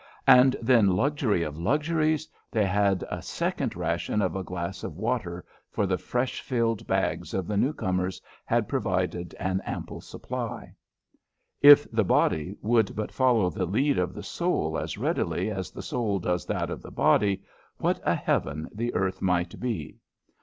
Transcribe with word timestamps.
and 0.25 0.55
then, 0.63 0.87
luxury 0.95 1.43
of 1.43 1.59
luxuries, 1.59 2.27
they 2.49 2.65
had 2.65 3.03
a 3.11 3.21
second 3.21 3.75
ration 3.75 4.19
of 4.19 4.35
a 4.35 4.43
glass 4.43 4.83
of 4.83 4.95
water, 4.97 5.45
for 5.69 5.85
the 5.85 5.95
fresh 5.95 6.41
filled 6.41 6.87
bags 6.87 7.35
of 7.35 7.45
the 7.45 7.55
new 7.55 7.71
comers 7.71 8.19
had 8.43 8.67
provided 8.67 9.35
an 9.39 9.61
ample 9.63 10.01
supply. 10.01 10.73
If 11.61 11.85
the 11.91 12.03
body 12.03 12.55
would 12.63 12.95
but 12.95 13.11
follow 13.11 13.51
the 13.51 13.67
lead 13.67 13.99
of 13.99 14.15
the 14.15 14.23
soul 14.23 14.75
as 14.75 14.97
readily 14.97 15.51
as 15.51 15.69
the 15.69 15.83
soul 15.83 16.17
does 16.17 16.47
that 16.47 16.71
of 16.71 16.81
the 16.81 16.89
body, 16.89 17.43
what 17.77 18.01
a 18.03 18.15
heaven 18.15 18.69
the 18.73 18.91
earth 18.95 19.21
might 19.21 19.59
be! 19.59 19.99